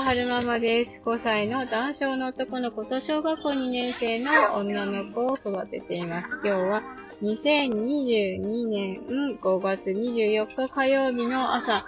[0.00, 1.02] は春ママです。
[1.04, 6.40] 5歳の男性の男の子と小学校2年生の女の子を育てています。
[6.42, 6.82] 今日は
[7.22, 9.02] 2022年
[9.42, 11.84] 5月24日火曜日の朝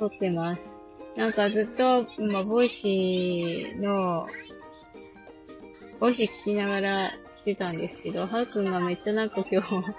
[0.00, 0.72] 撮ってます。
[1.16, 4.26] なんかずっと、まあ、ボイシーの、
[6.00, 9.94] ボイシー聞きながらしてたんですけど、はるくんがめっちゃなんか今日、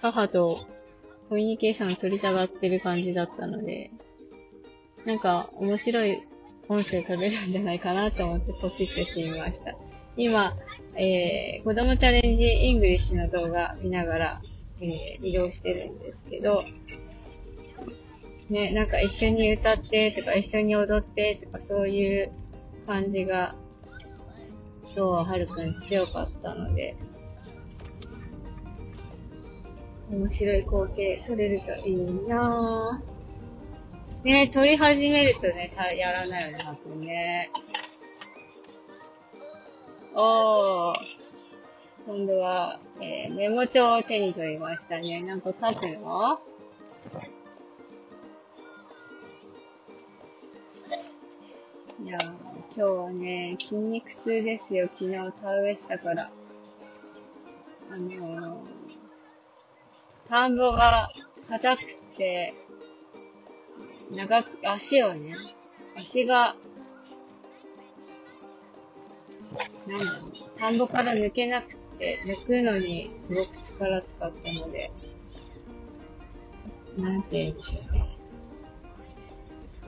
[0.00, 0.60] 母と
[1.28, 3.90] コミュニケーション取りたがってる感じだったので、
[5.04, 6.22] なんか面白い
[6.70, 9.74] 音声取れるんじゃないかなと思ってポチッとしてみました。
[10.16, 10.52] 今、
[10.94, 14.42] えー、子供チャレンジイングリッシュの動画見ながら、
[14.80, 16.62] えー、移動してるんですけど、
[18.50, 22.30] ね、なんか一緒に歌ってとか一緒に踊ってとかそういう
[22.86, 23.56] 感じが、
[24.84, 26.94] 今日ははるくん強かったので、
[30.08, 31.96] 面白い光景撮れるといい
[32.28, 33.19] なぁ。
[34.24, 37.50] ね撮り始めるとね、やらないよね、はくんね。
[40.14, 40.94] おー。
[42.06, 45.20] 今度は、えー、メモ帳を手に取りましたね。
[45.20, 46.38] なんか書くの？
[52.04, 52.32] いやー、
[52.74, 54.88] 今日はね、筋肉痛ですよ。
[54.98, 56.30] 昨日田植えしたから。
[57.90, 58.60] あのー、
[60.28, 61.10] 田んぼが
[61.48, 61.82] 硬く
[62.16, 62.52] て、
[64.10, 65.32] 長く、足をね、
[65.96, 66.56] 足が、
[69.86, 74.90] なんだろう、田んぼから抜けなくて、抜くのにすごく力使ったので、
[76.98, 78.16] なんて言うんでしょうね。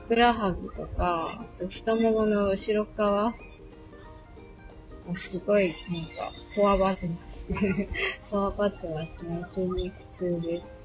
[0.03, 1.33] ふくらはぎとか、
[1.69, 3.33] 太ももの後ろ側
[5.15, 5.77] すごい、なんか、
[6.55, 7.33] こわばってます。
[8.31, 9.43] こわばってますね。
[9.53, 10.77] 筋肉痛です。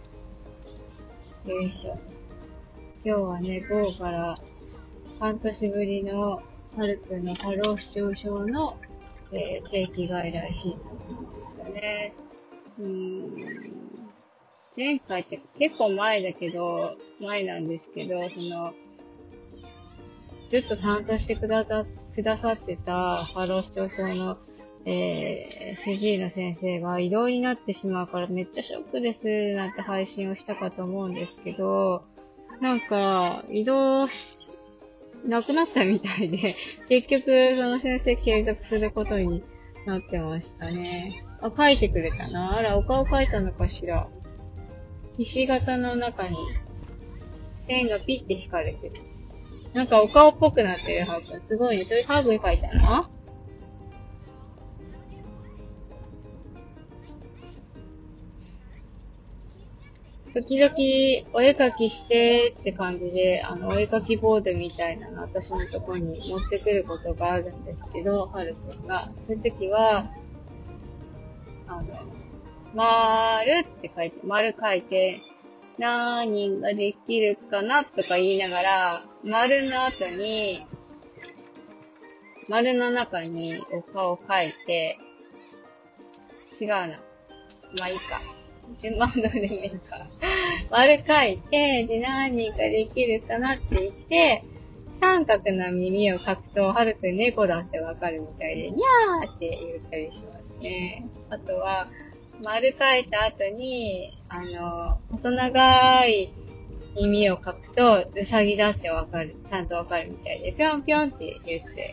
[1.47, 2.18] よいしょ。
[3.09, 4.34] 今日はね、午後から
[5.19, 6.42] 半年ぶりのは
[6.87, 8.77] るくんの過労死症症の、
[9.33, 10.84] えー、定期外来診察
[11.15, 12.15] なんですよね。
[12.78, 13.34] うん。
[14.77, 18.75] 前回って結構前だけど、前なんですけど、その、
[20.50, 24.37] ずっと担当してくださくださってた過労死症症の、
[24.84, 25.34] えー、
[25.77, 32.04] 主治医の先生が異動になってしまうからめっちゃショックですなんて配信をしたかと思うんですけど、
[32.61, 34.07] なんか、移動
[35.25, 36.57] なくなったみたいで、
[36.89, 39.43] 結局、その先生継続することに
[39.87, 41.13] なってましたね。
[41.41, 42.57] あ、書いてくれたな。
[42.57, 44.09] あら、お顔書いたのかしら。
[45.17, 46.37] ひし形の中に、
[47.67, 48.95] 線がピッて引かれてる。
[49.75, 51.39] なんかお顔っぽくなってるハーブ。
[51.39, 51.85] すごいね。
[51.85, 53.07] それハーブに書いたの？
[60.44, 60.72] 時々
[61.32, 69.00] お絵描きしてって感じで、あの、お絵描きボードみたいなの私のとこに持ってくることがあるんですけど、はるくんが。
[69.00, 70.04] そういう時は、
[71.66, 71.88] あの、
[72.72, 75.19] まーるって書いて、丸書いて、
[75.77, 80.60] 何ができるかなとか言いながら、丸の後に、
[82.48, 84.98] 丸の中にお顔描いて、
[86.60, 86.87] 違うな。
[86.87, 88.38] まあいいか。
[88.81, 89.77] 順番通りでもいいか。
[90.71, 94.45] 丸書いて、で、何ができるかなって言って、
[95.01, 101.07] 三角の耳を描くと、はるくん猫だってわかるみたいで、にゃーって言ったりしますね。
[101.31, 101.89] あとは、
[102.43, 106.28] 丸書いた後に、あの、細長い
[106.97, 111.87] 耳を描くと、うさぎだってわかる、ちゃんとわかるみたいで、ぴょんぴょんって言って、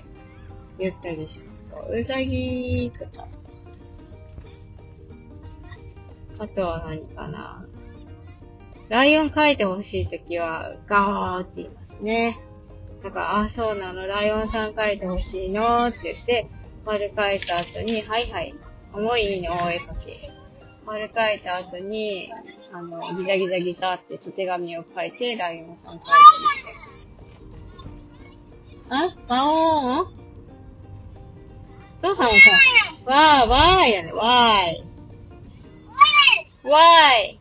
[0.79, 1.99] 言ったりします。
[1.99, 3.25] うさぎとか。
[6.37, 7.65] あとは何かな。
[8.89, 12.37] ライオン描いてほしいときは、ガーって言いますね。
[13.03, 16.47] だから、あ、そうなの、ライオンさん描いてほしいのって言って、
[16.85, 18.53] 丸描いた後に、はいはい、
[18.93, 20.29] 重いのお絵描き。
[20.85, 22.27] 丸描いた後に、
[22.71, 26.13] あの、ギザギザギザって手紙を書いて、ライオンさん描いた
[26.71, 27.15] りして。
[28.87, 30.15] あワオーン？
[32.03, 34.94] 父さんもさ、わー、わーやね、わーい。
[36.69, 37.39] わーい。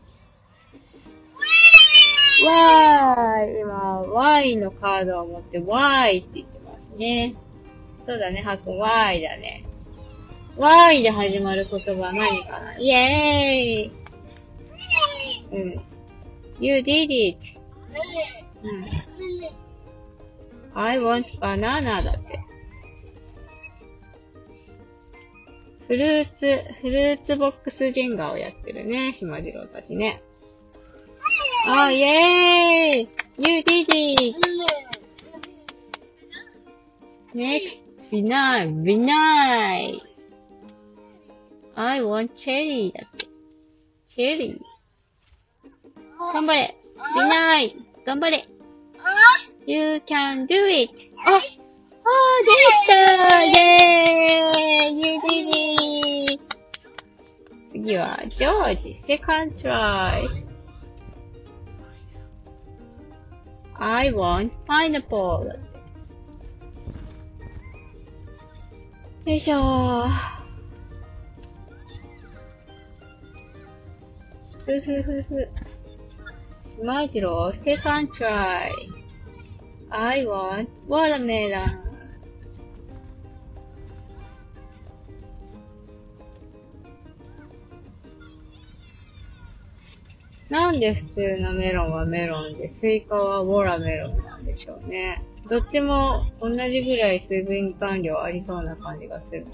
[2.47, 3.61] わーい。
[3.61, 7.35] 今、わーいのカードを持って、わーいって言ってますね。
[8.06, 9.65] そうだね、はくん、わーいだね。
[10.59, 12.79] わーいで始まる言葉は何かな？
[12.79, 13.93] イェーイ
[15.53, 15.85] うん。
[16.61, 17.38] You did it.
[18.62, 18.91] うん。
[20.75, 22.44] I want banana だって。
[25.86, 30.20] フルーツ、フルーツボックスジェンガをやってるね、島次郎たちね。
[31.66, 33.08] あ、イェーイ
[33.38, 34.36] !You did it!
[37.34, 37.78] Next,
[38.10, 39.98] deny, deny.
[41.75, 43.26] I want cherry だって。
[44.16, 44.60] cherry.
[46.32, 46.76] 頑張れ
[47.16, 47.70] !deny!
[48.06, 48.48] 頑張れ
[49.66, 51.10] !You can do it!
[51.26, 51.48] ああー、で
[52.84, 55.74] きたイェーイ !You did it!
[57.84, 60.46] 次はジョージ、セカンドライ。
[63.75, 65.44] I want pineapple.
[69.26, 70.08] よいしょー。
[74.64, 75.48] ふふふふ。
[76.78, 78.70] スマジロー、セカンドライ。
[79.90, 81.83] I want watermelon.
[90.55, 95.21] なんで普通のメロンはメロンで、スイカは watermelon なんでしょうね。
[95.51, 99.45] どっちも同じぐらい水分含量ありそうな感じがする。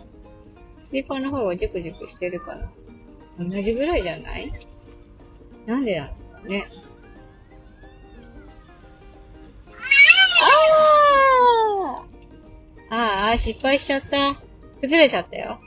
[0.91, 2.71] スイカの方がジュクジュクしてるかな。
[3.39, 4.53] 同じぐらいじゃない？
[5.65, 6.65] なんでなんですかね。
[12.91, 14.35] あーあー、失敗しちゃった。
[14.83, 15.59] 崩れちゃったよ。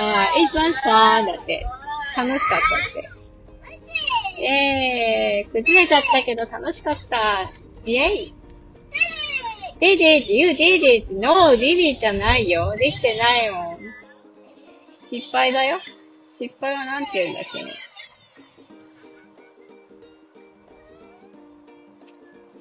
[0.00, 1.64] あー、it was fun だって。
[2.16, 3.15] 楽しかったって。
[4.46, 7.42] えー、崩れちゃったけど楽しかった。
[7.84, 8.34] イェイ
[9.80, 12.76] !did it, you did it, no, did it じゃないよ。
[12.76, 13.78] できてないもん。
[15.10, 15.78] 失敗だよ。
[16.40, 17.72] 失敗はなんて言うんだっけね。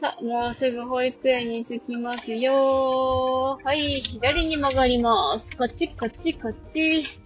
[0.01, 5.57] さ、もうすぐ保育園に着きますよーはい、左に曲がります。
[5.57, 7.24] こっち、こっち、こっち。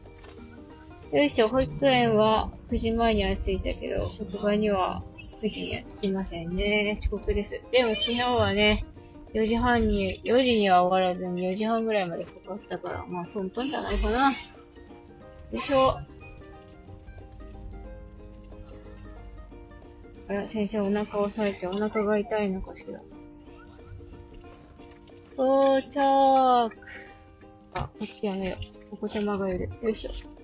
[1.12, 5.02] よいしょ、保育園は9時前には着いたけど、職場には
[5.42, 7.00] 9時には着きませんね。
[7.02, 7.60] 遅刻です。
[7.72, 8.86] でも昨日はね、
[9.34, 14.30] 4時半に、4時には終わらずに4時半ぐらいまでかかったから、まあトントンじゃないかな。
[14.30, 14.38] よ
[15.54, 15.98] いしょ。
[20.28, 23.02] あら、先生お腹を押さえてお腹が痛いのかしら。
[25.34, 26.00] 到着。
[27.74, 28.58] あ、こっちやめよ
[28.92, 28.92] う。
[28.92, 29.72] ここ手間がいる。
[29.82, 30.38] よいしょ。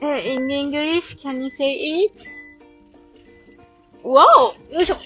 [0.00, 2.38] え、in English, can you say it?
[4.02, 4.24] わ
[4.70, 4.96] およいしょ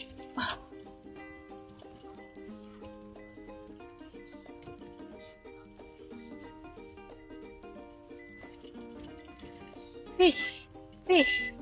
[10.19, 11.53] フィッシュ、フィッシ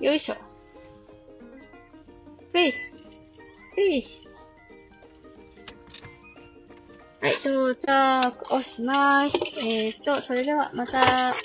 [0.00, 0.04] ュ。
[0.04, 0.34] よいしょ。
[0.34, 3.00] フィッシュ、
[3.74, 4.30] フィッシュ。
[7.20, 9.32] はい、到着、おしまい。
[9.58, 11.36] えーと、それではまた。